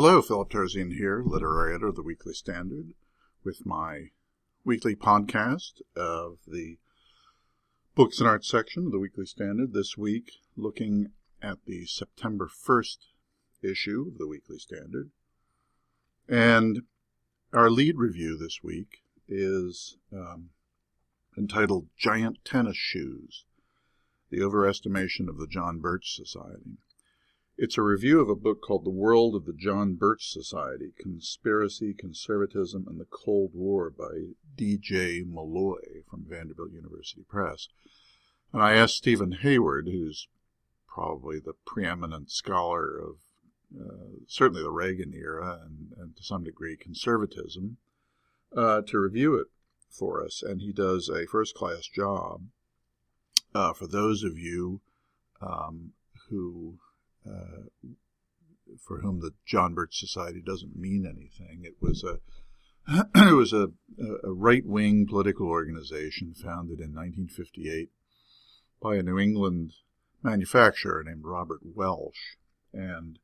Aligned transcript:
Hello, 0.00 0.22
Philip 0.22 0.50
Terzian 0.50 0.92
here, 0.92 1.24
literary 1.26 1.74
editor 1.74 1.88
of 1.88 1.96
the 1.96 2.04
Weekly 2.04 2.32
Standard, 2.32 2.94
with 3.42 3.66
my 3.66 4.10
weekly 4.64 4.94
podcast 4.94 5.82
of 5.96 6.38
the 6.46 6.78
Books 7.96 8.20
and 8.20 8.28
Arts 8.28 8.48
section 8.48 8.86
of 8.86 8.92
the 8.92 9.00
Weekly 9.00 9.26
Standard. 9.26 9.72
This 9.72 9.98
week, 9.98 10.34
looking 10.56 11.08
at 11.42 11.64
the 11.66 11.84
September 11.86 12.48
1st 12.48 12.98
issue 13.60 14.06
of 14.06 14.18
the 14.18 14.28
Weekly 14.28 14.60
Standard. 14.60 15.10
And 16.28 16.82
our 17.52 17.68
lead 17.68 17.96
review 17.96 18.38
this 18.38 18.60
week 18.62 19.02
is 19.26 19.96
um, 20.12 20.50
entitled 21.36 21.88
Giant 21.98 22.44
Tennis 22.44 22.76
Shoes 22.76 23.46
The 24.30 24.38
Overestimation 24.38 25.28
of 25.28 25.38
the 25.38 25.48
John 25.48 25.80
Birch 25.80 26.14
Society. 26.14 26.78
It's 27.60 27.76
a 27.76 27.82
review 27.82 28.20
of 28.20 28.28
a 28.28 28.36
book 28.36 28.62
called 28.62 28.84
The 28.84 28.90
World 28.90 29.34
of 29.34 29.44
the 29.44 29.52
John 29.52 29.94
Birch 29.94 30.30
Society 30.30 30.92
Conspiracy, 30.96 31.92
Conservatism, 31.92 32.86
and 32.86 33.00
the 33.00 33.04
Cold 33.04 33.50
War 33.52 33.90
by 33.90 34.34
D.J. 34.54 35.24
Mulloy 35.24 36.04
from 36.08 36.24
Vanderbilt 36.28 36.70
University 36.70 37.24
Press. 37.28 37.66
And 38.52 38.62
I 38.62 38.74
asked 38.74 38.94
Stephen 38.94 39.32
Hayward, 39.32 39.88
who's 39.88 40.28
probably 40.86 41.40
the 41.40 41.54
preeminent 41.66 42.30
scholar 42.30 42.96
of 42.96 43.16
uh, 43.76 44.22
certainly 44.28 44.62
the 44.62 44.70
Reagan 44.70 45.12
era 45.12 45.58
and, 45.64 45.94
and, 45.98 46.16
to 46.16 46.22
some 46.22 46.44
degree 46.44 46.76
conservatism, 46.76 47.78
uh, 48.56 48.82
to 48.82 49.00
review 49.00 49.34
it 49.34 49.48
for 49.90 50.24
us. 50.24 50.44
And 50.44 50.60
he 50.60 50.70
does 50.70 51.08
a 51.08 51.26
first 51.26 51.56
class 51.56 51.88
job. 51.88 52.42
Uh, 53.52 53.72
for 53.72 53.88
those 53.88 54.22
of 54.22 54.38
you 54.38 54.80
um, 55.42 55.90
who 56.30 56.78
uh, 57.26 57.90
for 58.86 59.00
whom 59.00 59.20
the 59.20 59.32
John 59.46 59.74
Birch 59.74 59.98
Society 59.98 60.42
doesn't 60.44 60.76
mean 60.76 61.06
anything. 61.06 61.62
It 61.64 61.76
was 61.80 62.04
a 62.04 62.20
it 63.14 63.34
was 63.34 63.52
a, 63.52 63.68
a 64.24 64.32
right 64.32 64.64
wing 64.64 65.06
political 65.06 65.48
organization 65.48 66.34
founded 66.34 66.80
in 66.80 66.94
1958 66.94 67.90
by 68.80 68.96
a 68.96 69.02
New 69.02 69.18
England 69.18 69.72
manufacturer 70.22 71.02
named 71.04 71.24
Robert 71.24 71.60
Welch, 71.62 72.36
and 72.72 73.18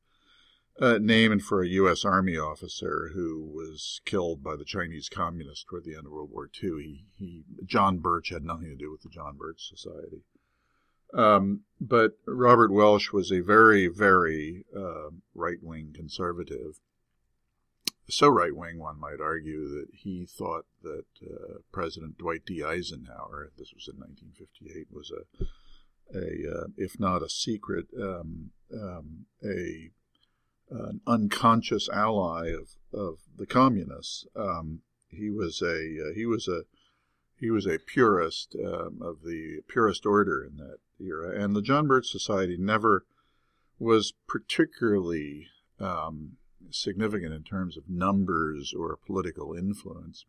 uh, 0.79 0.97
named 1.01 1.43
for 1.43 1.61
a 1.61 1.67
U.S. 1.69 2.03
Army 2.03 2.37
officer 2.37 3.11
who 3.13 3.49
was 3.53 4.01
killed 4.05 4.43
by 4.43 4.55
the 4.55 4.65
Chinese 4.65 5.09
communists 5.09 5.63
toward 5.63 5.85
the 5.85 5.95
end 5.95 6.05
of 6.05 6.11
World 6.11 6.31
War 6.31 6.49
II. 6.61 6.69
He, 6.81 7.05
he 7.17 7.43
John 7.65 7.99
Birch 7.99 8.29
had 8.29 8.43
nothing 8.43 8.67
to 8.67 8.75
do 8.75 8.91
with 8.91 9.01
the 9.01 9.09
John 9.09 9.37
Birch 9.37 9.69
Society. 9.69 10.23
Um, 11.13 11.61
but 11.79 12.17
Robert 12.25 12.71
Welch 12.71 13.13
was 13.13 13.31
a 13.31 13.41
very, 13.41 13.87
very 13.87 14.65
uh, 14.75 15.09
right 15.33 15.61
wing 15.61 15.91
conservative. 15.93 16.79
So 18.09 18.27
right 18.27 18.55
wing, 18.55 18.79
one 18.79 18.99
might 18.99 19.19
argue, 19.19 19.67
that 19.69 19.87
he 19.91 20.25
thought 20.25 20.65
that 20.83 21.05
uh, 21.23 21.59
President 21.71 22.17
Dwight 22.17 22.45
D. 22.45 22.63
Eisenhower, 22.63 23.51
this 23.57 23.73
was 23.73 23.87
in 23.87 23.99
1958, 23.99 24.87
was 24.91 25.11
a, 25.11 26.17
a 26.17 26.61
uh, 26.61 26.67
if 26.77 26.99
not 26.99 27.23
a 27.23 27.29
secret, 27.29 27.87
um, 27.99 28.51
um, 28.73 29.25
a 29.43 29.91
an 30.69 31.01
unconscious 31.05 31.89
ally 31.89 32.49
of, 32.49 32.75
of 32.93 33.19
the 33.37 33.45
communists. 33.45 34.25
Um, 34.35 34.81
he 35.09 35.29
was 35.29 35.61
a 35.61 36.09
uh, 36.09 36.13
he 36.13 36.25
was 36.25 36.47
a 36.47 36.63
he 37.39 37.49
was 37.49 37.65
a 37.65 37.79
purist 37.79 38.55
um, 38.63 38.99
of 39.01 39.23
the 39.23 39.61
purist 39.67 40.05
order 40.05 40.43
in 40.43 40.57
that 40.57 40.77
era, 40.99 41.41
and 41.41 41.55
the 41.55 41.61
John 41.61 41.87
Birch 41.87 42.07
Society 42.07 42.57
never 42.57 43.05
was 43.79 44.13
particularly 44.27 45.47
um, 45.79 46.37
significant 46.69 47.33
in 47.33 47.43
terms 47.43 47.77
of 47.77 47.89
numbers 47.89 48.73
or 48.77 48.97
political 49.05 49.53
influence. 49.53 50.25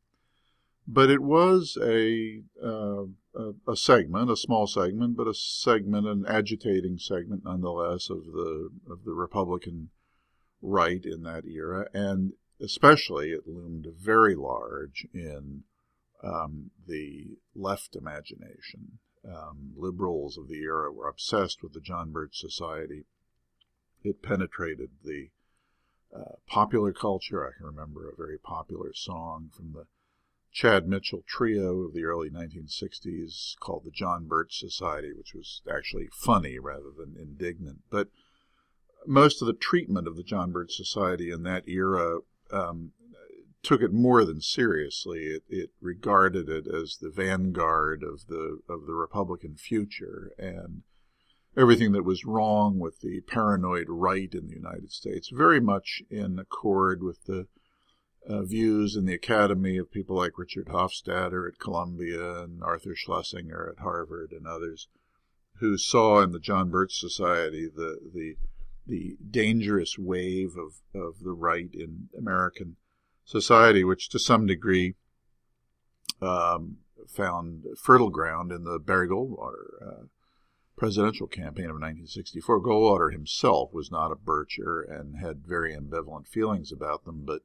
But 0.89 1.11
it 1.11 1.22
was 1.22 1.77
a, 1.83 2.42
uh, 2.62 3.06
a, 3.34 3.53
a 3.69 3.77
segment, 3.77 4.31
a 4.31 4.37
small 4.37 4.66
segment, 4.69 5.16
but 5.16 5.26
a 5.26 5.34
segment, 5.34 6.06
an 6.06 6.25
agitating 6.28 6.99
segment 6.99 7.44
nonetheless 7.44 8.09
of 8.09 8.25
the 8.26 8.71
of 8.88 9.05
the 9.05 9.12
Republican 9.12 9.91
right 10.62 11.05
in 11.05 11.22
that 11.22 11.44
era, 11.44 11.88
and 11.93 12.32
especially 12.60 13.31
it 13.31 13.47
loomed 13.47 13.87
very 13.99 14.34
large 14.34 15.06
in 15.12 15.65
um, 16.22 16.71
the 16.87 17.37
left 17.55 17.97
imagination. 17.97 18.99
Um, 19.28 19.72
liberals 19.76 20.38
of 20.38 20.48
the 20.48 20.60
era 20.62 20.92
were 20.92 21.09
obsessed 21.09 21.62
with 21.62 21.72
the 21.72 21.81
John 21.81 22.12
Birch 22.12 22.38
Society. 22.38 23.06
It 24.04 24.22
penetrated 24.22 24.91
the 25.04 25.31
uh, 26.14 26.37
popular 26.47 26.92
culture. 26.92 27.44
I 27.44 27.56
can 27.56 27.66
remember 27.66 28.09
a 28.09 28.16
very 28.16 28.38
popular 28.38 28.92
song 28.94 29.50
from 29.53 29.72
the 29.72 29.87
Chad 30.53 30.88
Mitchell 30.88 31.22
trio 31.26 31.81
of 31.81 31.92
the 31.92 32.04
early 32.04 32.31
1960s 32.31 33.59
called 33.60 33.84
the 33.84 33.91
John 33.91 34.26
Birch 34.26 34.59
Society, 34.59 35.12
which 35.12 35.34
was 35.34 35.60
actually 35.70 36.08
funny 36.12 36.58
rather 36.58 36.91
than 36.97 37.16
indignant. 37.20 37.81
But 37.91 38.08
most 39.06 39.43
of 39.43 39.47
the 39.47 39.53
treatment 39.53 40.08
of 40.08 40.16
the 40.16 40.22
John 40.22 40.53
Birch 40.53 40.75
Society 40.75 41.31
in 41.31 41.43
that 41.43 41.69
era 41.69 42.20
um, 42.50 42.93
took 43.66 43.82
it 43.82 43.93
more 43.93 44.25
than 44.25 44.41
seriously. 44.41 45.25
It, 45.25 45.43
it 45.49 45.71
regarded 45.81 46.49
it 46.49 46.69
as 46.72 46.99
the 47.00 47.10
vanguard 47.10 48.04
of 48.04 48.28
the 48.28 48.60
of 48.69 48.87
the 48.87 48.94
Republican 48.94 49.56
future 49.56 50.31
and 50.38 50.82
everything 51.56 51.91
that 51.93 52.05
was 52.05 52.25
wrong 52.25 52.78
with 52.78 53.00
the 53.00 53.22
paranoid 53.22 53.87
right 53.88 54.32
in 54.32 54.47
the 54.47 54.55
United 54.55 54.93
States, 54.93 55.31
very 55.32 55.59
much 55.59 56.00
in 56.09 56.38
accord 56.38 57.03
with 57.03 57.25
the 57.25 57.49
uh, 58.28 58.43
views 58.43 58.94
in 58.94 59.05
the 59.05 59.15
academy 59.15 59.78
of 59.78 59.91
people 59.91 60.15
like 60.15 60.38
Richard 60.38 60.69
Hofstadter 60.69 61.49
at 61.49 61.59
Columbia 61.59 62.43
and 62.43 62.62
Arthur 62.62 62.94
Schlesinger 62.94 63.69
at 63.72 63.82
Harvard 63.82 64.31
and 64.31 64.47
others, 64.47 64.87
who 65.59 65.76
saw 65.76 66.21
in 66.22 66.31
the 66.31 66.38
John 66.38 66.71
Birch 66.71 67.00
Society 67.00 67.66
the 67.66 67.99
the 68.15 68.37
the 68.87 69.16
dangerous 69.28 69.99
wave 69.99 70.56
of, 70.56 70.75
of 70.94 71.25
the 71.25 71.32
right 71.32 71.71
in 71.75 72.09
American 72.16 72.76
society, 73.26 73.84
which 73.84 74.09
to 74.09 74.19
some 74.19 74.47
degree 74.47 74.94
um, 76.22 76.78
found 77.09 77.64
fertile 77.76 78.10
ground 78.10 78.50
in 78.50 78.64
the 78.64 78.78
Barry 78.78 79.09
Goldwater 79.09 79.82
uh, 79.82 80.04
presidential 80.76 81.26
campaign 81.26 81.66
of 81.66 81.81
1964. 81.81 82.60
Goldwater 82.60 83.12
himself 83.12 83.72
was 83.72 83.91
not 83.91 84.12
a 84.12 84.16
Bircher 84.16 84.82
and 84.88 85.19
had 85.19 85.47
very 85.47 85.75
ambivalent 85.75 86.28
feelings 86.28 86.70
about 86.70 87.04
them, 87.04 87.25
but 87.25 87.42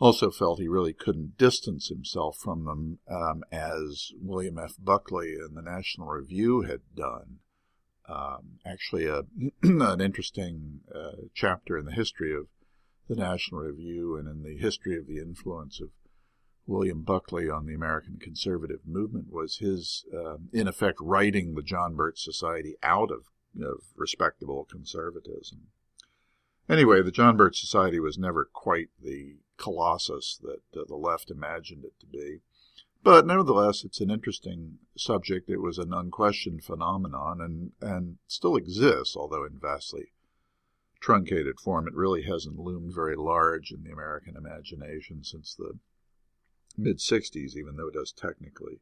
also 0.00 0.30
felt 0.30 0.60
he 0.60 0.68
really 0.68 0.92
couldn't 0.92 1.38
distance 1.38 1.88
himself 1.88 2.36
from 2.36 2.64
them 2.64 2.98
um, 3.10 3.42
as 3.50 4.12
William 4.20 4.58
F. 4.58 4.74
Buckley 4.78 5.34
in 5.34 5.54
the 5.54 5.62
National 5.62 6.08
Review 6.08 6.62
had 6.62 6.80
done. 6.94 7.38
Um, 8.08 8.58
actually, 8.64 9.06
a, 9.06 9.24
an 9.62 10.00
interesting 10.00 10.80
uh, 10.94 11.26
chapter 11.34 11.78
in 11.78 11.84
the 11.84 11.92
history 11.92 12.34
of 12.34 12.46
the 13.08 13.16
National 13.16 13.62
Review 13.62 14.16
and 14.16 14.28
in 14.28 14.42
the 14.42 14.56
history 14.58 14.96
of 14.96 15.06
the 15.06 15.18
influence 15.18 15.80
of 15.80 15.88
William 16.66 17.02
Buckley 17.02 17.48
on 17.48 17.64
the 17.64 17.74
American 17.74 18.18
conservative 18.20 18.80
movement 18.86 19.32
was 19.32 19.56
his, 19.56 20.04
uh, 20.14 20.36
in 20.52 20.68
effect, 20.68 20.98
writing 21.00 21.54
the 21.54 21.62
John 21.62 21.94
Birch 21.94 22.22
Society 22.22 22.76
out 22.82 23.10
of, 23.10 23.30
of 23.60 23.84
respectable 23.96 24.66
conservatism. 24.70 25.68
Anyway, 26.68 27.00
the 27.00 27.10
John 27.10 27.38
Birch 27.38 27.58
Society 27.58 27.98
was 27.98 28.18
never 28.18 28.44
quite 28.44 28.88
the 29.02 29.36
colossus 29.56 30.38
that 30.42 30.78
uh, 30.78 30.84
the 30.86 30.96
left 30.96 31.30
imagined 31.30 31.84
it 31.84 31.98
to 32.00 32.06
be. 32.06 32.40
But 33.02 33.26
nevertheless, 33.26 33.84
it's 33.84 34.02
an 34.02 34.10
interesting 34.10 34.78
subject. 34.96 35.48
It 35.48 35.62
was 35.62 35.78
an 35.78 35.94
unquestioned 35.94 36.64
phenomenon 36.64 37.40
and, 37.40 37.72
and 37.80 38.18
still 38.26 38.56
exists, 38.56 39.16
although 39.16 39.44
in 39.44 39.58
vastly 39.58 40.12
truncated 41.00 41.60
form. 41.60 41.86
It 41.86 41.94
really 41.94 42.22
hasn't 42.22 42.58
loomed 42.58 42.94
very 42.94 43.16
large 43.16 43.70
in 43.70 43.84
the 43.84 43.92
American 43.92 44.36
imagination 44.36 45.24
since 45.24 45.54
the 45.54 45.78
mid 46.76 46.98
60s, 46.98 47.56
even 47.56 47.76
though 47.76 47.88
it 47.88 47.94
does 47.94 48.12
technically 48.12 48.80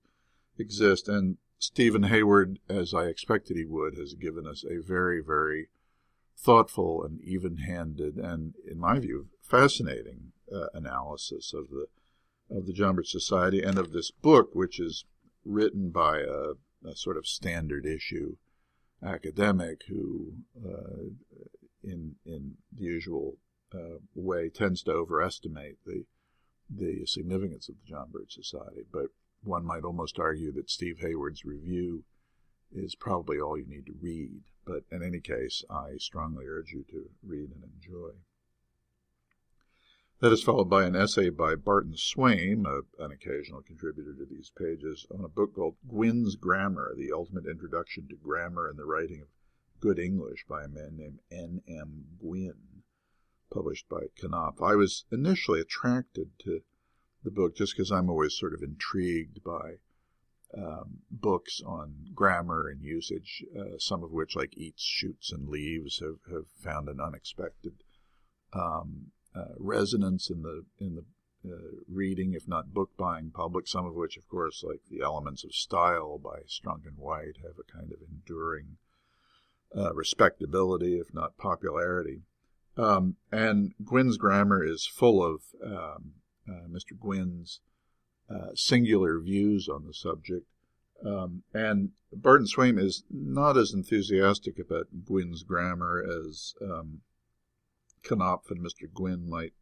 exist. 0.58 1.08
And 1.08 1.38
Stephen 1.58 2.04
Hayward, 2.04 2.58
as 2.68 2.92
I 2.94 3.04
expected 3.04 3.56
he 3.56 3.64
would, 3.64 3.96
has 3.96 4.14
given 4.14 4.46
us 4.46 4.64
a 4.64 4.80
very, 4.80 5.22
very 5.22 5.68
thoughtful 6.36 7.02
and 7.02 7.20
even 7.22 7.58
handed 7.58 8.16
and, 8.16 8.54
in 8.70 8.78
my 8.78 8.98
view, 8.98 9.28
fascinating 9.40 10.32
uh, 10.52 10.66
analysis 10.74 11.52
of 11.54 11.70
the 11.70 11.86
of 12.48 12.66
the 12.66 12.72
Birch 12.72 13.10
Society 13.10 13.60
and 13.60 13.76
of 13.76 13.92
this 13.92 14.12
book, 14.12 14.54
which 14.54 14.78
is 14.78 15.04
written 15.44 15.90
by 15.90 16.20
a, 16.20 16.52
a 16.88 16.94
sort 16.94 17.16
of 17.16 17.26
standard 17.26 17.84
issue 17.84 18.36
academic 19.02 19.82
who 19.88 20.34
uh, 20.64 21.10
in 21.86 22.16
in 22.26 22.56
the 22.76 22.84
usual 22.84 23.38
uh, 23.74 23.98
way 24.14 24.48
tends 24.48 24.82
to 24.82 24.92
overestimate 24.92 25.78
the 25.86 26.04
the 26.68 27.06
significance 27.06 27.68
of 27.68 27.76
the 27.76 27.88
John 27.88 28.10
Birch 28.10 28.34
Society. 28.34 28.82
But 28.92 29.06
one 29.44 29.64
might 29.64 29.84
almost 29.84 30.18
argue 30.18 30.52
that 30.52 30.70
Steve 30.70 30.98
Hayward's 30.98 31.44
review 31.44 32.04
is 32.74 32.96
probably 32.96 33.38
all 33.38 33.56
you 33.56 33.66
need 33.66 33.86
to 33.86 33.94
read. 34.00 34.42
But 34.64 34.82
in 34.90 35.02
any 35.02 35.20
case, 35.20 35.62
I 35.70 35.96
strongly 35.98 36.46
urge 36.46 36.72
you 36.72 36.84
to 36.90 37.10
read 37.24 37.50
and 37.52 37.62
enjoy. 37.62 38.16
That 40.20 40.32
is 40.32 40.42
followed 40.42 40.70
by 40.70 40.84
an 40.84 40.96
essay 40.96 41.28
by 41.28 41.56
Barton 41.56 41.94
Swaim, 41.94 42.64
a, 42.66 43.04
an 43.04 43.12
occasional 43.12 43.60
contributor 43.60 44.14
to 44.14 44.24
these 44.24 44.50
pages, 44.50 45.06
on 45.10 45.22
a 45.22 45.28
book 45.28 45.54
called 45.54 45.76
Gwynne's 45.86 46.36
Grammar, 46.36 46.94
The 46.96 47.12
Ultimate 47.12 47.46
Introduction 47.46 48.08
to 48.08 48.16
Grammar 48.16 48.68
and 48.68 48.78
the 48.78 48.86
Writing 48.86 49.20
of 49.20 49.28
Good 49.80 49.98
English 49.98 50.46
by 50.48 50.64
a 50.64 50.68
man 50.68 50.96
named 50.96 51.20
N. 51.30 51.62
M. 51.68 52.04
Gwynne, 52.18 52.82
published 53.52 53.88
by 53.88 54.06
Knopf. 54.22 54.62
I 54.62 54.74
was 54.74 55.04
initially 55.12 55.60
attracted 55.60 56.30
to 56.40 56.62
the 57.22 57.30
book 57.30 57.56
just 57.56 57.76
because 57.76 57.90
I'm 57.90 58.08
always 58.08 58.34
sort 58.34 58.54
of 58.54 58.62
intrigued 58.62 59.42
by 59.44 59.78
um, 60.56 61.00
books 61.10 61.60
on 61.64 62.06
grammar 62.14 62.68
and 62.68 62.80
usage, 62.80 63.44
uh, 63.58 63.78
some 63.78 64.02
of 64.02 64.12
which, 64.12 64.36
like 64.36 64.56
Eats, 64.56 64.82
Shoots, 64.82 65.32
and 65.32 65.48
Leaves, 65.48 65.98
have, 66.00 66.20
have 66.32 66.46
found 66.48 66.88
an 66.88 67.00
unexpected 67.00 67.82
um, 68.52 69.12
uh, 69.34 69.54
resonance 69.58 70.30
in 70.30 70.42
the 70.42 70.64
in 70.78 70.94
the 70.94 71.04
uh, 71.48 71.82
reading, 71.88 72.32
if 72.32 72.48
not 72.48 72.72
book 72.72 72.90
buying 72.96 73.30
public. 73.30 73.68
Some 73.68 73.84
of 73.84 73.94
which, 73.94 74.16
of 74.16 74.26
course, 74.28 74.64
like 74.66 74.80
the 74.88 75.04
Elements 75.04 75.44
of 75.44 75.54
Style 75.54 76.18
by 76.18 76.40
Strunk 76.46 76.86
and 76.86 76.96
White, 76.96 77.38
have 77.42 77.58
a 77.58 77.70
kind 77.70 77.92
of 77.92 77.98
enduring 78.08 78.78
uh, 79.76 79.94
respectability, 79.94 80.98
if 80.98 81.12
not 81.14 81.36
popularity. 81.38 82.22
Um, 82.76 83.16
and 83.32 83.72
Gwynne's 83.82 84.18
grammar 84.18 84.64
is 84.64 84.86
full 84.86 85.24
of 85.24 85.40
um, 85.64 86.12
uh, 86.48 86.68
Mr. 86.68 86.98
Gwynne's 86.98 87.60
uh, 88.28 88.50
singular 88.54 89.18
views 89.18 89.68
on 89.68 89.86
the 89.86 89.94
subject. 89.94 90.46
Um, 91.04 91.42
and 91.54 91.90
Barton 92.12 92.46
Swaim 92.46 92.78
is 92.78 93.04
not 93.10 93.56
as 93.56 93.72
enthusiastic 93.72 94.58
about 94.58 95.04
Gwynne's 95.04 95.42
grammar 95.42 96.04
as 96.04 96.54
um, 96.60 97.00
Knopf 98.02 98.50
and 98.50 98.60
Mr. 98.60 98.92
Gwynne 98.92 99.28
might 99.28 99.52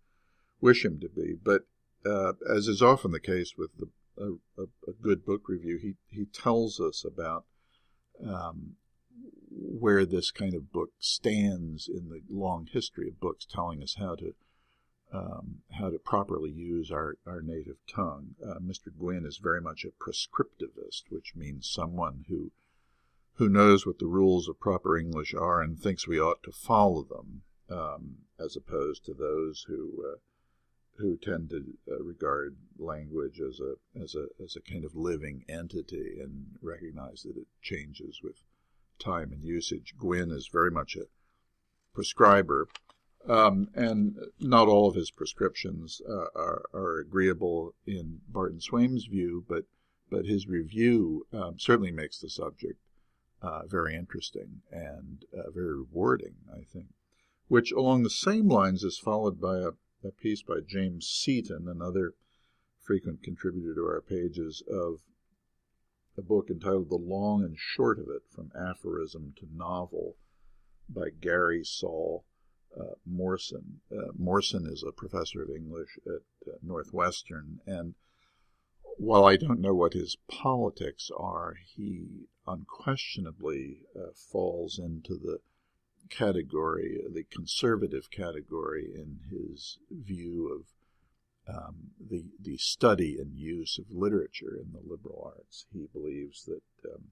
wish 0.61 0.85
him 0.85 1.01
to 1.01 1.09
be. 1.09 1.35
But 1.43 1.63
uh, 2.07 2.33
as 2.49 2.69
is 2.69 2.83
often 2.83 3.11
the 3.11 3.21
case 3.21 3.55
with 3.57 3.71
the, 3.79 3.91
a, 4.59 4.63
a, 4.63 4.93
good 5.01 5.25
book 5.25 5.49
review, 5.49 5.79
he, 5.81 5.95
he 6.09 6.27
tells 6.27 6.79
us 6.79 7.05
about 7.05 7.45
um, 8.25 8.77
where 9.57 10.05
this 10.05 10.31
kind 10.31 10.55
of 10.55 10.73
book 10.73 10.91
stands 10.99 11.89
in 11.89 12.09
the 12.09 12.23
long 12.29 12.67
history 12.71 13.09
of 13.09 13.21
books, 13.21 13.47
telling 13.47 13.83
us 13.83 13.97
how 13.99 14.15
to 14.17 14.35
um, 15.13 15.63
how 15.79 15.91
to 15.91 15.99
properly 15.99 16.51
use 16.51 16.91
our, 16.91 17.17
our 17.25 17.41
native 17.41 17.77
tongue. 17.87 18.35
Uh, 18.45 18.59
Mr. 18.59 18.89
Gwynne 18.99 19.25
is 19.25 19.37
very 19.37 19.61
much 19.61 19.85
a 19.85 19.93
prescriptivist, 20.03 21.05
which 21.09 21.37
means 21.37 21.71
someone 21.71 22.25
who 22.29 22.51
who 23.37 23.49
knows 23.49 23.85
what 23.85 23.99
the 23.99 24.07
rules 24.07 24.49
of 24.49 24.61
proper 24.61 24.97
English 24.97 25.35
are 25.35 25.61
and 25.61 25.79
thinks 25.79 26.07
we 26.07 26.21
ought 26.21 26.43
to 26.43 26.53
follow 26.53 27.03
them 27.03 27.43
um, 27.69 28.17
as 28.39 28.57
opposed 28.57 29.05
to 29.05 29.15
those 29.15 29.65
who 29.69 30.05
uh, 30.05 30.19
who 30.99 31.17
tend 31.17 31.51
to 31.51 31.65
uh, 31.91 32.03
regard 32.03 32.57
language 32.79 33.41
as 33.41 33.61
a 33.61 33.75
as 34.01 34.15
a 34.15 34.27
as 34.43 34.57
a 34.57 34.73
kind 34.73 34.85
of 34.85 34.95
living 34.95 35.45
entity 35.49 36.19
and 36.21 36.47
recognize 36.63 37.23
that 37.23 37.37
it 37.37 37.47
changes 37.61 38.21
with 38.23 38.37
time 38.99 39.33
and 39.33 39.45
usage. 39.45 39.95
Gwynne 39.99 40.31
is 40.31 40.49
very 40.49 40.71
much 40.71 40.97
a 40.97 41.07
prescriber, 41.93 42.69
um, 43.29 43.69
and 43.75 44.17
not 44.41 44.69
all 44.69 44.89
of 44.89 44.95
his 44.95 45.11
prescriptions 45.11 46.01
uh, 46.09 46.27
are, 46.35 46.65
are, 46.75 46.99
agreeable 46.99 47.75
in 47.87 48.21
Barton 48.29 48.61
Swaim's 48.61 49.07
view, 49.07 49.45
but 49.49 49.65
but 50.11 50.27
his 50.27 50.47
review 50.47 51.27
um, 51.33 51.59
certainly 51.59 51.91
makes 51.91 52.21
the 52.21 52.29
subject 52.29 52.79
uh, 53.41 53.67
very 53.67 53.95
interesting 53.95 54.61
and 54.71 55.25
uh, 55.33 55.51
very 55.51 55.79
rewarding, 55.79 56.35
I 56.53 56.65
think 56.73 56.89
which 57.49 57.73
along 57.73 58.03
the 58.03 58.11
same 58.11 58.49
lines 58.49 58.83
is 58.83 58.99
followed 58.99 59.41
by 59.41 59.59
a, 59.59 59.71
a 60.03 60.11
piece 60.11 60.43
by 60.43 60.61
James 60.67 61.07
Seaton, 61.07 61.69
another 61.69 62.15
frequent 62.81 63.23
contributor 63.23 63.75
to 63.75 63.83
our 63.83 64.01
pages, 64.01 64.63
of 64.69 65.01
a 66.17 66.23
book 66.23 66.49
entitled 66.51 66.91
The 66.91 66.97
Long 66.97 67.43
and 67.43 67.57
Short 67.59 67.99
of 67.99 68.09
It 68.09 68.23
From 68.31 68.53
Aphorism 68.55 69.35
to 69.39 69.49
Novel 69.53 70.17
by 70.89 71.09
Gary 71.21 71.65
Saul 71.65 72.25
uh, 72.79 72.95
Morson. 73.07 73.81
Uh, 73.91 74.13
Morson 74.17 74.67
is 74.67 74.85
a 74.87 74.93
professor 74.93 75.43
of 75.43 75.51
English 75.51 75.99
at 76.07 76.23
uh, 76.49 76.57
Northwestern, 76.63 77.61
and 77.67 77.95
while 78.97 79.25
I 79.25 79.37
don't 79.37 79.61
know 79.61 79.75
what 79.75 79.95
his 79.95 80.17
politics 80.29 81.11
are, 81.17 81.57
he 81.75 82.29
unquestionably 82.47 83.81
uh, 83.97 84.13
falls 84.15 84.79
into 84.79 85.17
the 85.17 85.39
category, 86.11 87.03
the 87.13 87.25
conservative 87.25 88.11
category, 88.11 88.93
in 88.95 89.19
his 89.31 89.79
view 89.91 90.49
of 90.53 90.67
um, 91.49 91.91
the 92.01 92.25
the 92.41 92.57
study 92.57 93.19
and 93.21 93.37
use 93.37 93.79
of 93.79 93.85
literature 93.91 94.57
in 94.57 94.73
the 94.73 94.81
liberal 94.89 95.33
arts. 95.37 95.67
He 95.73 95.87
believes 95.93 96.45
that 96.45 96.91
um, 96.91 97.05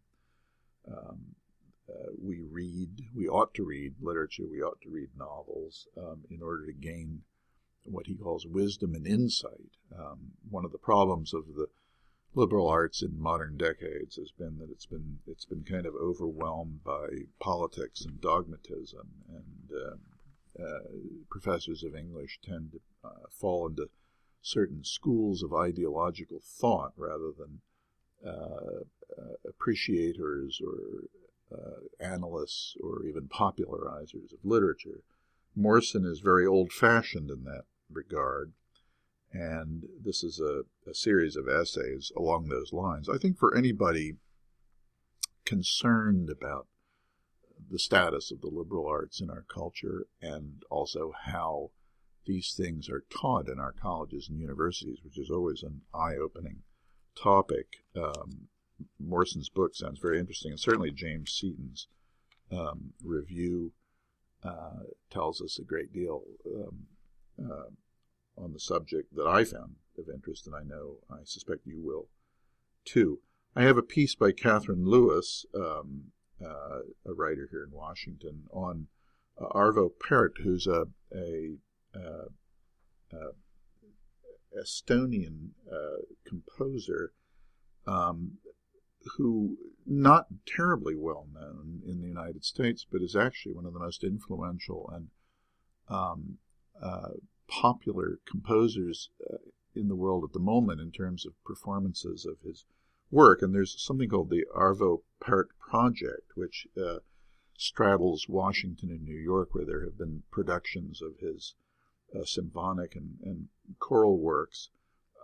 um, 0.88 1.19
uh, 1.88 2.12
we 2.20 2.40
read, 2.40 2.88
we 3.14 3.29
ought 3.29 3.52
to 3.55 3.64
read 3.64 3.94
literature, 4.00 4.44
we 4.50 4.62
ought 4.62 4.81
to 4.82 4.90
read 4.90 5.11
novels 5.19 5.87
um, 5.96 6.23
in 6.31 6.43
order 6.43 6.67
to 6.67 6.73
gain 6.73 7.23
what 7.84 8.06
he 8.06 8.14
calls 8.14 8.46
wisdom 8.46 8.94
and 8.94 9.06
insight. 9.06 9.76
Um, 9.96 10.32
one 10.49 10.64
of 10.64 10.73
the 10.73 10.78
problems 10.78 11.35
of 11.35 11.55
the 11.55 11.67
liberal 12.35 12.69
arts 12.69 13.02
in 13.02 13.20
modern 13.20 13.56
decades 13.56 14.17
has 14.17 14.31
been 14.31 14.58
that 14.58 14.70
it's 14.70 14.87
been 14.87 15.19
it's 15.26 15.44
been 15.44 15.64
kind 15.64 15.85
of 15.85 15.94
overwhelmed 15.94 16.82
by 16.85 17.08
politics 17.40 18.05
and 18.05 18.20
dogmatism, 18.20 19.08
and 19.28 19.70
uh, 19.76 20.62
uh, 20.62 20.81
professors 21.28 21.82
of 21.82 21.94
English 21.94 22.38
tend 22.43 22.73
to 22.73 22.81
uh, 23.05 23.28
fall 23.31 23.67
into 23.67 23.88
certain 24.42 24.84
schools 24.84 25.42
of 25.42 25.54
ideological 25.54 26.40
thought 26.42 26.92
rather 26.96 27.30
than 27.36 27.60
uh, 28.26 28.82
uh, 29.18 29.34
appreciators 29.48 30.60
or 30.64 31.56
uh, 31.56 31.80
analysts 32.00 32.76
or 32.82 33.04
even 33.04 33.28
popularizers 33.28 34.32
of 34.32 34.38
literature. 34.44 35.00
Morrison 35.54 36.04
is 36.04 36.20
very 36.20 36.46
old-fashioned 36.46 37.30
in 37.30 37.44
that 37.44 37.64
regard 37.90 38.52
and 39.32 39.84
this 40.02 40.22
is 40.22 40.40
a, 40.40 40.62
a 40.88 40.94
series 40.94 41.36
of 41.36 41.48
essays 41.48 42.12
along 42.16 42.48
those 42.48 42.72
lines. 42.72 43.08
I 43.08 43.16
think 43.16 43.38
for 43.38 43.56
anybody 43.56 44.16
concerned 45.44 46.28
about 46.30 46.66
the 47.70 47.78
status 47.78 48.30
of 48.30 48.40
the 48.40 48.48
liberal 48.48 48.86
arts 48.86 49.20
in 49.20 49.30
our 49.30 49.44
culture 49.52 50.06
and 50.20 50.62
also 50.70 51.12
how 51.24 51.70
these 52.24 52.54
things 52.56 52.88
are 52.88 53.04
taught 53.10 53.48
in 53.48 53.58
our 53.58 53.72
colleges 53.72 54.28
and 54.28 54.38
universities, 54.38 54.99
which 55.02 55.18
is 55.18 55.30
always 55.30 55.62
an 55.62 55.82
eye 55.94 56.16
opening 56.16 56.62
topic. 57.20 57.85
Um, 57.97 58.49
Morson's 58.99 59.49
book 59.49 59.75
sounds 59.75 60.00
very 60.00 60.18
interesting, 60.18 60.52
and 60.52 60.61
certainly 60.61 60.90
James 60.90 61.32
Seaton's 61.32 61.88
um, 62.50 62.92
review 63.02 63.73
uh, 64.42 64.85
tells 65.11 65.40
us 65.40 65.58
a 65.58 65.64
great 65.64 65.92
deal. 65.92 66.23
Um, 66.47 66.87
uh, 67.38 67.70
on 68.37 68.52
the 68.52 68.61
subject 68.61 69.14
that 69.14 69.26
I 69.26 69.44
found 69.44 69.76
of 69.99 70.08
interest, 70.12 70.47
and 70.47 70.56
I 70.56 70.62
know 70.62 70.99
I 71.11 71.25
suspect 71.25 71.66
you 71.66 71.80
will 71.80 72.08
too. 72.85 73.20
I 73.54 73.62
have 73.62 73.76
a 73.76 73.82
piece 73.82 74.14
by 74.14 74.32
Catherine 74.32 74.87
Lewis, 74.87 75.44
um, 75.54 76.12
uh, 76.42 76.80
a 77.06 77.12
writer 77.12 77.49
here 77.50 77.62
in 77.62 77.70
Washington, 77.70 78.44
on 78.50 78.88
uh, 79.40 79.47
Arvo 79.49 79.90
Pärt, 79.99 80.38
who's 80.42 80.66
a, 80.66 80.87
a 81.14 81.56
Estonian 84.62 85.50
uh, 85.70 86.02
composer 86.25 87.12
um, 87.87 88.38
who 89.16 89.56
not 89.84 90.26
terribly 90.46 90.94
well 90.94 91.26
known 91.32 91.82
in 91.87 92.00
the 92.00 92.06
United 92.06 92.44
States, 92.44 92.87
but 92.90 93.02
is 93.02 93.16
actually 93.16 93.52
one 93.52 93.66
of 93.66 93.72
the 93.72 93.80
most 93.80 94.04
influential 94.04 94.88
and 94.92 95.08
um, 95.88 96.38
uh, 96.80 97.11
popular 97.49 98.20
composers 98.30 99.11
uh, 99.32 99.38
in 99.75 99.88
the 99.88 99.96
world 99.96 100.25
at 100.25 100.32
the 100.32 100.38
moment 100.38 100.80
in 100.80 100.92
terms 100.92 101.26
of 101.26 101.32
performances 101.44 102.25
of 102.25 102.37
his 102.46 102.64
work. 103.11 103.42
And 103.42 103.54
there's 103.54 103.82
something 103.82 104.08
called 104.08 104.30
the 104.30 104.46
Arvo 104.54 105.02
Pärt 105.20 105.49
Project, 105.58 106.32
which 106.37 106.66
uh, 106.80 106.99
straddles 107.56 108.28
Washington 108.28 108.90
and 108.90 109.02
New 109.02 109.18
York, 109.18 109.54
where 109.54 109.66
there 109.66 109.84
have 109.84 109.99
been 109.99 110.22
productions 110.30 111.02
of 111.02 111.18
his 111.18 111.54
uh, 112.14 112.25
symphonic 112.25 112.95
and, 112.97 113.16
and, 113.25 113.49
choral 113.78 114.19
works. 114.19 114.69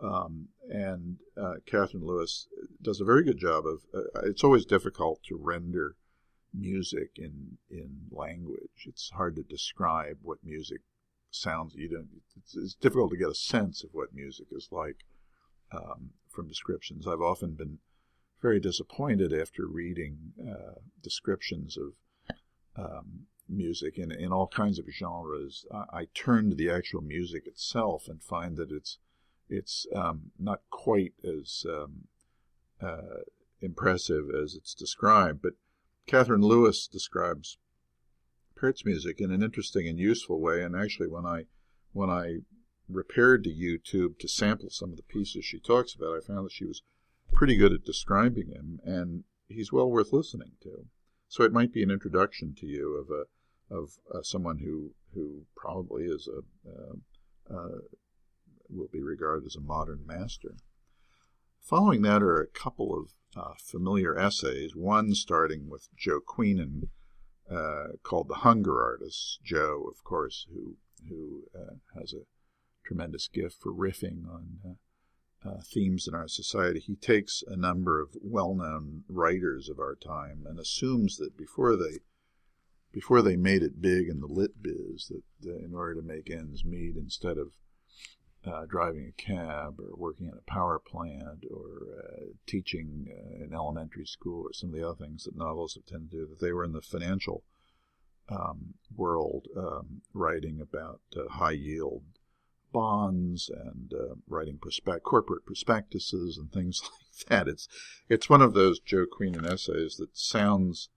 Um, 0.03 0.49
and 0.71 1.17
uh, 1.37 1.55
Catherine 1.67 2.07
Lewis 2.07 2.47
does 2.81 3.01
a 3.01 3.05
very 3.05 3.25
good 3.25 3.39
job 3.39 3.65
of. 3.67 3.81
Uh, 3.93 4.21
it's 4.25 4.45
always 4.45 4.65
difficult 4.65 5.21
to 5.25 5.37
render 5.37 5.97
music 6.55 7.11
in 7.17 7.59
in 7.71 8.07
language. 8.11 8.87
It's 8.87 9.11
hard 9.11 9.37
to 9.37 9.43
describe 9.43 10.19
what 10.23 10.39
music 10.45 10.81
sounds 11.31 11.75
you 11.75 11.89
don't 11.89 12.09
it's, 12.37 12.57
it's, 12.57 12.75
difficult 12.75 13.11
to 13.11 13.17
get 13.17 13.29
a 13.29 13.35
sense 13.35 13.85
of 13.85 13.91
what 13.93 14.15
music 14.15 14.47
is 14.51 14.69
like 14.71 15.05
um, 15.73 16.11
from 16.29 16.49
descriptions 16.49 17.07
i've 17.07 17.21
often 17.21 17.53
been 17.53 17.79
very 18.41 18.61
disappointed 18.61 19.33
after 19.33 19.67
reading 19.67 20.17
uh, 20.41 20.81
descriptions 21.03 21.77
of 21.77 21.93
um, 22.77 23.27
music 23.49 23.99
in 23.99 24.13
in 24.13 24.33
all 24.33 24.47
kinds 24.47 24.79
of 24.79 24.87
genres, 24.91 25.67
I, 25.73 26.01
I 26.01 26.05
turn 26.15 26.51
to 26.51 26.57
the 26.57 26.71
actual 26.71 27.01
music 27.01 27.47
itself 27.47 28.09
and 28.09 28.23
find 28.23 28.57
that 28.57 28.71
it's 28.71 28.99
it's 29.49 29.87
um, 29.95 30.31
not 30.39 30.61
quite 30.71 31.15
as 31.25 31.65
um, 31.69 32.09
uh, 32.81 33.23
impressive 33.61 34.27
as 34.31 34.55
it's 34.55 34.75
described. 34.75 35.41
But 35.43 35.55
Catherine 36.07 36.43
Lewis 36.43 36.87
describes 36.87 37.59
Pärt's 38.61 38.85
music 38.85 39.21
in 39.21 39.31
an 39.31 39.43
interesting 39.43 39.87
and 39.87 39.99
useful 39.99 40.41
way. 40.41 40.63
And 40.63 40.75
actually, 40.77 41.09
when 41.09 41.27
I 41.27 41.45
when 41.93 42.11
I 42.11 42.39
repaired 42.89 43.45
to 43.45 43.51
YouTube 43.51 44.19
to 44.19 44.29
sample 44.29 44.71
some 44.71 44.91
of 44.91 44.97
the 44.97 45.03
pieces 45.03 45.45
she 45.45 45.61
talks 45.61 45.95
about, 45.95 46.17
I 46.17 46.27
found 46.27 46.47
that 46.47 46.53
she 46.53 46.65
was 46.65 46.83
pretty 47.33 47.57
good 47.57 47.73
at 47.73 47.85
describing 47.85 48.49
him, 48.49 48.81
and 48.85 49.25
he's 49.49 49.73
well 49.73 49.91
worth 49.91 50.13
listening 50.13 50.53
to. 50.63 50.87
So 51.29 51.45
it 51.45 51.53
might 51.53 51.73
be 51.73 51.83
an 51.83 51.91
introduction 51.91 52.55
to 52.59 52.67
you 52.67 52.97
of 52.97 53.11
a 53.11 53.25
of 53.71 53.99
uh, 54.15 54.23
someone 54.23 54.59
who 54.59 54.93
who 55.15 55.43
probably 55.57 56.05
is 56.05 56.29
a 56.29 56.69
uh, 56.69 57.55
uh, 57.55 57.79
will 58.69 58.89
be 58.93 59.03
regarded 59.03 59.47
as 59.47 59.57
a 59.57 59.61
modern 59.61 60.05
master. 60.07 60.55
Following 61.61 62.03
that 62.03 62.23
are 62.23 62.41
a 62.41 62.47
couple 62.47 62.99
of 62.99 63.15
uh, 63.41 63.55
familiar 63.59 64.19
essays. 64.19 64.75
One 64.75 65.15
starting 65.15 65.69
with 65.69 65.89
Joe 65.97 66.21
Queenan, 66.21 66.91
uh, 67.51 67.97
called 68.03 68.29
"The 68.29 68.37
Hunger 68.37 68.83
Artist." 68.83 69.41
Joe, 69.45 69.87
of 69.91 70.03
course, 70.05 70.47
who 70.53 70.77
who 71.09 71.45
has 71.99 72.13
a 72.13 72.27
tremendous 72.85 73.29
gift 73.29 73.61
for 73.61 73.73
riffing 73.73 74.27
on 74.29 74.77
uh, 75.45 75.61
themes 75.63 76.09
in 76.09 76.15
our 76.15 76.29
society. 76.29 76.81
He 76.81 76.97
takes 76.97 77.43
a 77.47 77.57
number 77.57 78.01
of 78.01 78.17
well-known 78.21 79.05
writers 79.09 79.69
of 79.69 79.79
our 79.79 79.95
time 79.95 80.45
and 80.49 80.59
assumes 80.59 81.17
that 81.19 81.37
before 81.37 81.77
they 81.77 82.01
before 82.93 83.23
they 83.23 83.37
made 83.37 83.63
it 83.63 83.83
big 83.83 84.09
in 84.09 84.21
the 84.21 84.27
lit 84.27 84.63
biz, 84.63 85.09
that, 85.09 85.23
that 85.41 85.65
in 85.65 85.75
order 85.75 85.95
to 85.95 86.07
make 86.07 86.31
ends 86.31 86.65
meet, 86.65 86.97
instead 86.97 87.39
of 87.39 87.53
uh, 88.47 88.65
driving 88.67 89.07
a 89.07 89.23
cab 89.23 89.79
or 89.79 89.97
working 89.97 90.29
at 90.29 90.39
a 90.39 90.51
power 90.51 90.79
plant 90.79 91.45
or 91.51 91.87
uh, 91.99 92.25
teaching 92.47 93.07
uh, 93.11 93.45
in 93.45 93.53
elementary 93.53 94.07
school 94.07 94.45
or 94.47 94.53
some 94.53 94.71
of 94.71 94.75
the 94.75 94.87
other 94.87 95.05
things 95.05 95.25
that 95.25 95.37
novels 95.37 95.75
have 95.75 95.85
tended 95.87 96.11
to 96.11 96.17
do, 96.19 96.27
that 96.27 96.41
they 96.41 96.53
were 96.53 96.65
in 96.65 96.73
the 96.73 96.81
financial 96.81 97.43
um, 98.29 98.75
world 98.95 99.47
um, 99.57 100.03
writing 100.13 100.61
about 100.61 101.01
uh, 101.17 101.29
high 101.31 101.53
yield 101.53 102.03
bonds 102.73 103.51
and 103.51 103.93
uh, 103.95 104.15
writing 104.27 104.59
prospect, 104.59 105.03
corporate 105.03 105.47
prospectuses 105.47 106.37
and 106.37 106.53
things 106.53 106.81
like 106.85 107.29
that. 107.29 107.49
It's 107.49 107.69
it's 108.09 108.29
one 108.29 108.43
of 108.43 108.55
those 108.55 108.81
Joe 108.81 109.07
Queenan 109.11 109.47
essays 109.47 109.97
that 109.97 110.17
sounds 110.17 110.91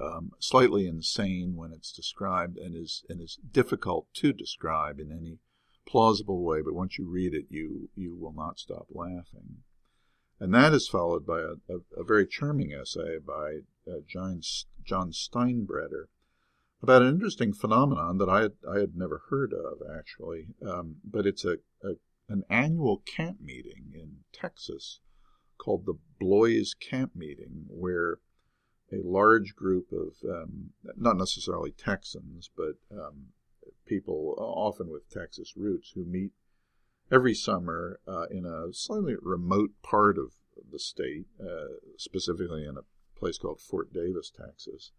um, 0.00 0.32
slightly 0.38 0.86
insane 0.86 1.54
when 1.56 1.72
it's 1.72 1.92
described 1.92 2.56
and 2.58 2.74
is 2.74 3.04
and 3.08 3.20
is 3.20 3.38
difficult 3.50 4.06
to 4.14 4.32
describe 4.32 4.98
in 4.98 5.10
any 5.12 5.38
plausible 5.86 6.42
way. 6.42 6.60
But 6.62 6.74
once 6.74 6.98
you 6.98 7.08
read 7.08 7.34
it, 7.34 7.46
you 7.48 7.90
you 7.94 8.16
will 8.16 8.34
not 8.34 8.58
stop 8.58 8.86
laughing. 8.90 9.62
And 10.38 10.54
that 10.54 10.72
is 10.72 10.88
followed 10.88 11.26
by 11.26 11.40
a, 11.40 11.52
a, 11.68 12.00
a 12.00 12.04
very 12.04 12.26
charming 12.26 12.72
essay 12.72 13.18
by 13.18 13.58
uh, 13.86 14.00
John, 14.08 14.40
John 14.82 15.12
Steinbreder 15.12 16.06
about 16.82 17.02
an 17.02 17.08
interesting 17.08 17.52
phenomenon 17.52 18.16
that 18.18 18.28
I 18.28 18.42
had, 18.42 18.52
I 18.68 18.78
had 18.78 18.96
never 18.96 19.22
heard 19.28 19.52
of, 19.52 19.86
actually. 19.98 20.46
Um, 20.66 20.96
but 21.04 21.26
it's 21.26 21.44
a, 21.44 21.58
a, 21.84 21.96
an 22.28 22.44
annual 22.48 23.02
camp 23.06 23.38
meeting 23.40 23.92
in 23.92 24.18
Texas 24.32 25.00
called 25.58 25.84
the 25.84 25.98
Bloys 26.18 26.72
Camp 26.72 27.14
Meeting, 27.14 27.66
where 27.68 28.18
a 28.92 29.06
large 29.06 29.54
group 29.54 29.92
of, 29.92 30.14
um, 30.28 30.70
not 30.96 31.16
necessarily 31.16 31.70
Texans, 31.70 32.50
but 32.56 32.74
um, 32.90 33.28
people 33.86 34.34
often 34.38 34.88
with 34.88 35.08
Texas 35.10 35.54
roots 35.56 35.92
who 35.94 36.04
meet 36.04 36.32
every 37.10 37.34
summer 37.34 38.00
uh, 38.06 38.26
in 38.30 38.44
a 38.44 38.72
slightly 38.72 39.14
remote 39.20 39.70
part 39.82 40.18
of 40.18 40.32
the 40.70 40.78
state, 40.78 41.26
uh, 41.40 41.74
specifically 41.96 42.64
in 42.64 42.76
a 42.76 43.18
place 43.18 43.38
called 43.38 43.60
Fort 43.60 43.92
Davis, 43.92 44.30
Texas 44.30 44.92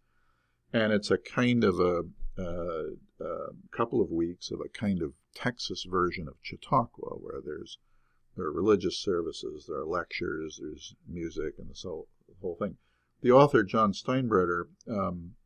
and 0.72 0.92
it's 0.92 1.10
a 1.10 1.18
kind 1.18 1.64
of 1.64 1.78
a, 1.78 2.02
a, 2.38 2.92
a, 3.20 3.46
couple 3.70 4.00
of 4.00 4.10
weeks 4.10 4.50
of 4.50 4.60
a 4.60 4.68
kind 4.68 5.02
of 5.02 5.12
Texas 5.34 5.84
version 5.88 6.28
of 6.28 6.34
Chautauqua, 6.42 7.16
where 7.16 7.40
there's 7.44 7.78
there 8.36 8.46
are 8.46 8.52
religious 8.52 8.98
services, 8.98 9.66
there 9.68 9.80
are 9.80 9.86
lectures, 9.86 10.58
there's 10.62 10.94
music, 11.06 11.54
and 11.58 11.68
the 11.68 11.78
whole, 11.82 12.08
whole 12.40 12.56
thing. 12.56 12.76
The 13.22 13.30
author 13.30 13.62
John 13.62 13.92
Steinbreder 13.92 14.64
um, 14.88 15.36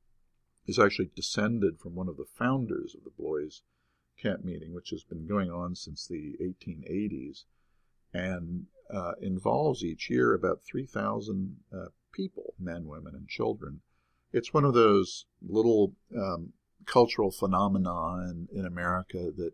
is 0.67 0.79
actually 0.79 1.11
descended 1.15 1.79
from 1.79 1.95
one 1.95 2.09
of 2.09 2.17
the 2.17 2.25
founders 2.25 2.95
of 2.95 3.05
the 3.05 3.11
Bloys 3.11 3.63
Camp 4.21 4.43
Meeting, 4.45 4.73
which 4.73 4.91
has 4.91 5.05
been 5.05 5.27
going 5.27 5.51
on 5.51 5.75
since 5.75 6.07
the 6.07 6.37
1880s, 6.41 7.45
and 8.15 8.67
uh, 8.91 9.13
involves 9.21 9.85
each 9.85 10.09
year 10.09 10.33
about 10.33 10.63
3,000 10.65 11.57
uh, 11.71 11.87
people, 12.13 12.55
men, 12.59 12.87
women, 12.87 13.15
and 13.15 13.29
children. 13.29 13.81
It's 14.33 14.55
one 14.55 14.65
of 14.65 14.73
those 14.73 15.27
little 15.47 15.95
um, 16.17 16.55
cultural 16.87 17.31
phenomena 17.31 18.31
in, 18.31 18.49
in 18.53 18.65
America 18.65 19.31
that 19.37 19.53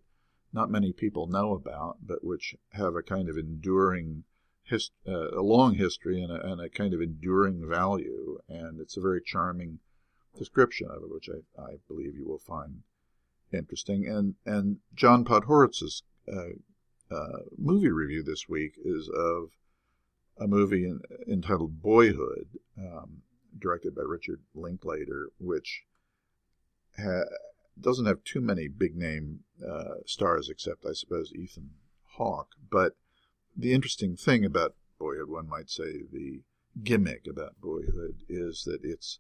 not 0.53 0.71
many 0.71 0.93
people 0.93 1.27
know 1.27 1.55
about, 1.55 1.97
but 2.07 2.23
which 2.23 2.55
have 2.71 2.95
a 2.95 3.03
kind 3.03 3.29
of 3.29 3.37
enduring, 3.37 4.25
hist- 4.65 4.93
uh, 5.07 5.31
a 5.31 5.43
long 5.43 5.75
history 5.75 6.23
and 6.23 6.33
a, 6.33 6.41
and 6.47 6.61
a, 6.61 6.69
kind 6.69 6.95
of 6.95 7.01
enduring 7.01 7.69
value. 7.69 8.39
And 8.49 8.81
it's 8.81 8.97
a 8.97 9.01
very 9.01 9.21
charming 9.25 9.81
description 10.37 10.89
of 10.91 11.03
it, 11.03 11.11
which 11.11 11.29
I, 11.29 11.61
I 11.61 11.77
believe 11.89 12.15
you 12.15 12.27
will 12.27 12.39
find 12.39 12.83
interesting. 13.53 14.07
And 14.07 14.35
and 14.45 14.79
John 14.95 15.25
Podhoretz's 15.25 16.03
uh, 16.33 17.15
uh, 17.15 17.39
movie 17.59 17.91
review 17.91 18.23
this 18.23 18.49
week 18.49 18.75
is 18.83 19.09
of 19.09 19.51
a 20.39 20.47
movie 20.47 20.85
in, 20.85 21.01
entitled 21.29 21.83
Boyhood. 21.83 22.59
Um, 22.79 23.23
directed 23.59 23.95
by 23.95 24.03
Richard 24.03 24.41
Linklater, 24.55 25.31
which 25.39 25.83
ha- 26.99 27.25
doesn't 27.81 28.07
have 28.07 28.25
too 28.25 28.41
many 28.41 28.69
big 28.69 28.97
name 28.97 29.41
uh, 29.67 29.97
stars, 30.07 30.49
except 30.49 30.85
I 30.87 30.93
suppose 30.93 31.33
Ethan 31.33 31.71
Hawke. 32.17 32.53
But 32.71 32.97
the 33.57 33.73
interesting 33.73 34.17
thing 34.17 34.45
about 34.45 34.75
Boyhood, 34.99 35.29
one 35.29 35.49
might 35.49 35.71
say, 35.71 36.03
the 36.13 36.43
gimmick 36.83 37.27
about 37.29 37.61
Boyhood 37.61 38.23
is 38.29 38.63
that 38.65 38.81
it's 38.83 39.19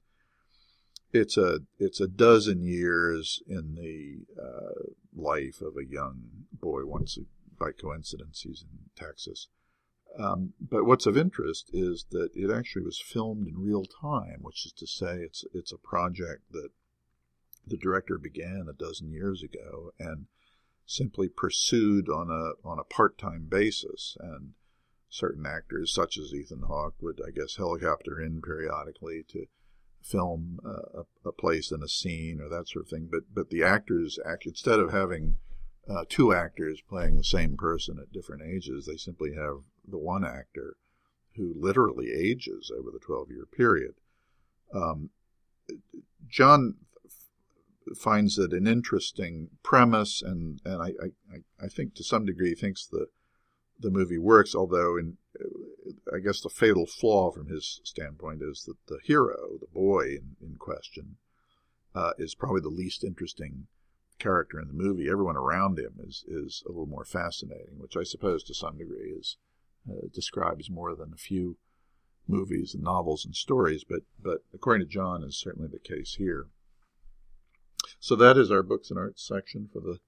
it's 1.12 1.36
a 1.36 1.60
it's 1.78 2.00
a 2.00 2.08
dozen 2.08 2.62
years 2.62 3.42
in 3.46 3.74
the 3.74 4.24
uh, 4.40 4.92
life 5.14 5.60
of 5.60 5.76
a 5.76 5.84
young 5.84 6.22
boy. 6.52 6.86
Once 6.86 7.18
by 7.58 7.72
coincidence, 7.72 8.40
he's 8.40 8.62
in 8.62 8.78
Texas 8.96 9.48
um, 10.18 10.52
but 10.60 10.84
what's 10.84 11.06
of 11.06 11.16
interest 11.16 11.70
is 11.72 12.06
that 12.10 12.30
it 12.34 12.50
actually 12.50 12.84
was 12.84 13.00
filmed 13.00 13.48
in 13.48 13.58
real 13.58 13.84
time, 13.84 14.38
which 14.40 14.66
is 14.66 14.72
to 14.72 14.86
say, 14.86 15.16
it's 15.16 15.44
it's 15.54 15.72
a 15.72 15.78
project 15.78 16.42
that 16.52 16.70
the 17.66 17.76
director 17.76 18.18
began 18.18 18.66
a 18.68 18.72
dozen 18.72 19.10
years 19.10 19.42
ago 19.42 19.92
and 19.98 20.26
simply 20.92 21.28
pursued 21.28 22.08
on 22.08 22.30
a 22.30 22.66
on 22.66 22.78
a 22.78 22.84
part 22.84 23.18
time 23.18 23.46
basis. 23.48 24.16
And 24.20 24.54
certain 25.08 25.44
actors, 25.44 25.92
such 25.92 26.16
as 26.16 26.32
Ethan 26.32 26.62
Hawke, 26.66 26.94
would 27.00 27.20
I 27.26 27.30
guess 27.30 27.56
helicopter 27.56 28.20
in 28.20 28.40
periodically 28.40 29.24
to 29.28 29.46
film 30.02 30.58
uh, 30.64 31.00
a, 31.00 31.28
a 31.28 31.32
place 31.32 31.70
in 31.70 31.82
a 31.82 31.88
scene 31.88 32.40
or 32.40 32.48
that 32.48 32.68
sort 32.68 32.86
of 32.86 32.90
thing. 32.90 33.08
But 33.10 33.34
but 33.34 33.50
the 33.50 33.62
actors 33.62 34.18
act 34.24 34.46
instead 34.46 34.80
of 34.80 34.90
having 34.90 35.36
uh, 35.88 36.04
two 36.08 36.32
actors 36.32 36.80
playing 36.88 37.16
the 37.16 37.24
same 37.24 37.56
person 37.56 37.98
at 38.00 38.12
different 38.12 38.42
ages, 38.42 38.86
they 38.86 38.96
simply 38.96 39.34
have 39.34 39.58
the 39.86 39.98
one 39.98 40.24
actor 40.24 40.76
who 41.36 41.54
literally 41.56 42.10
ages 42.12 42.70
over 42.76 42.90
the 42.90 42.98
12 42.98 43.30
year 43.30 43.46
period. 43.46 43.94
Um, 44.74 45.10
John 46.28 46.76
finds 47.96 48.38
it 48.38 48.52
an 48.52 48.66
interesting 48.66 49.50
premise, 49.62 50.22
and, 50.22 50.60
and 50.64 50.82
I, 50.82 50.88
I, 51.32 51.64
I 51.64 51.68
think 51.68 51.94
to 51.94 52.04
some 52.04 52.24
degree 52.24 52.54
thinks 52.54 52.86
the, 52.86 53.06
the 53.78 53.90
movie 53.90 54.18
works, 54.18 54.54
although 54.54 54.96
in, 54.96 55.16
I 56.14 56.18
guess 56.18 56.40
the 56.40 56.48
fatal 56.48 56.86
flaw 56.86 57.30
from 57.32 57.48
his 57.48 57.80
standpoint 57.84 58.42
is 58.42 58.64
that 58.64 58.76
the 58.86 58.98
hero, 59.02 59.58
the 59.60 59.66
boy 59.72 60.04
in, 60.06 60.36
in 60.40 60.56
question, 60.58 61.16
uh, 61.94 62.12
is 62.18 62.34
probably 62.34 62.60
the 62.60 62.68
least 62.68 63.04
interesting 63.04 63.66
character 64.18 64.60
in 64.60 64.68
the 64.68 64.74
movie. 64.74 65.08
Everyone 65.10 65.36
around 65.36 65.78
him 65.78 65.98
is, 66.06 66.24
is 66.28 66.62
a 66.66 66.70
little 66.70 66.86
more 66.86 67.04
fascinating, 67.04 67.78
which 67.78 67.96
I 67.96 68.04
suppose 68.04 68.44
to 68.44 68.54
some 68.54 68.78
degree 68.78 69.14
is 69.18 69.36
uh, 69.90 70.06
describes 70.14 70.70
more 70.70 70.94
than 70.94 71.12
a 71.12 71.18
few 71.18 71.56
movies 72.28 72.72
and 72.74 72.84
novels 72.84 73.24
and 73.24 73.34
stories, 73.34 73.84
but, 73.84 74.02
but 74.22 74.44
according 74.54 74.86
to 74.86 74.92
John, 74.92 75.24
is 75.24 75.36
certainly 75.36 75.68
the 75.68 75.78
case 75.78 76.14
here. 76.14 76.46
So 78.02 78.16
that 78.16 78.36
is 78.36 78.50
our 78.50 78.64
books 78.64 78.90
and 78.90 78.98
arts 78.98 79.24
section 79.24 79.68
for 79.72 79.78
the 79.78 79.98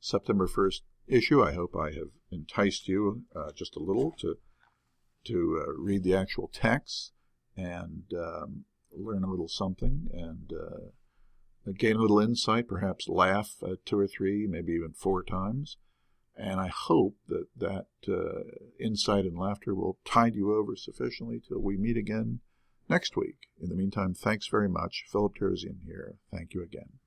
September 0.00 0.48
1st 0.48 0.80
issue. 1.06 1.40
I 1.40 1.52
hope 1.52 1.76
I 1.76 1.92
have 1.92 2.10
enticed 2.32 2.88
you 2.88 3.22
uh, 3.32 3.52
just 3.54 3.76
a 3.76 3.80
little 3.80 4.10
to 4.18 4.38
to 5.26 5.64
uh, 5.64 5.72
read 5.80 6.02
the 6.02 6.16
actual 6.16 6.50
text 6.52 7.12
and 7.56 8.06
um, 8.12 8.64
learn 8.90 9.22
a 9.22 9.30
little 9.30 9.46
something 9.46 10.08
and 10.12 10.52
uh, 10.52 11.70
gain 11.78 11.94
a 11.94 12.00
little 12.00 12.18
insight, 12.18 12.66
perhaps 12.66 13.08
laugh 13.08 13.54
two 13.86 14.00
or 14.00 14.08
three, 14.08 14.48
maybe 14.48 14.72
even 14.72 14.92
four 14.92 15.22
times. 15.22 15.76
And 16.36 16.58
I 16.58 16.72
hope 16.74 17.14
that 17.28 17.46
that 17.56 17.86
uh, 18.08 18.50
insight 18.80 19.26
and 19.26 19.38
laughter 19.38 19.76
will 19.76 19.98
tide 20.04 20.34
you 20.34 20.52
over 20.52 20.74
sufficiently 20.74 21.40
till 21.46 21.60
we 21.60 21.76
meet 21.76 21.96
again 21.96 22.40
next 22.88 23.16
week. 23.16 23.36
In 23.62 23.68
the 23.68 23.76
meantime, 23.76 24.12
thanks 24.12 24.48
very 24.48 24.68
much. 24.68 25.04
Philip 25.12 25.36
Terzian 25.36 25.84
here. 25.86 26.16
Thank 26.32 26.52
you 26.52 26.60
again. 26.60 26.98